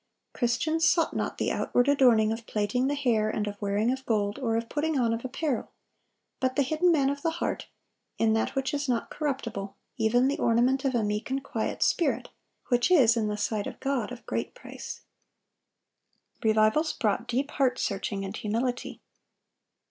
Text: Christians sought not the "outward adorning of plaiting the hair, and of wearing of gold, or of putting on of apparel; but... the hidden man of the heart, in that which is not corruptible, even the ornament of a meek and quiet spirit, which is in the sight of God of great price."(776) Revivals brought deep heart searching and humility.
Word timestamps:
Christians 0.33 0.83
sought 0.89 1.15
not 1.15 1.37
the 1.37 1.51
"outward 1.51 1.87
adorning 1.87 2.31
of 2.31 2.47
plaiting 2.47 2.87
the 2.87 2.95
hair, 2.95 3.29
and 3.29 3.45
of 3.45 3.61
wearing 3.61 3.91
of 3.91 4.03
gold, 4.07 4.39
or 4.39 4.55
of 4.57 4.67
putting 4.67 4.99
on 4.99 5.13
of 5.13 5.23
apparel; 5.23 5.69
but... 6.39 6.55
the 6.55 6.63
hidden 6.63 6.91
man 6.91 7.11
of 7.11 7.21
the 7.21 7.29
heart, 7.37 7.67
in 8.17 8.33
that 8.33 8.55
which 8.55 8.73
is 8.73 8.89
not 8.89 9.11
corruptible, 9.11 9.77
even 9.97 10.27
the 10.27 10.39
ornament 10.39 10.83
of 10.85 10.95
a 10.95 11.03
meek 11.03 11.29
and 11.29 11.43
quiet 11.43 11.83
spirit, 11.83 12.29
which 12.69 12.89
is 12.89 13.15
in 13.15 13.27
the 13.27 13.37
sight 13.37 13.67
of 13.67 13.79
God 13.79 14.11
of 14.11 14.25
great 14.25 14.55
price."(776) 14.55 16.45
Revivals 16.45 16.93
brought 16.93 17.27
deep 17.27 17.51
heart 17.51 17.77
searching 17.77 18.25
and 18.25 18.35
humility. 18.35 19.01